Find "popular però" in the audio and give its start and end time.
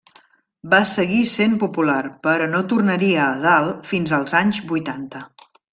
1.65-2.49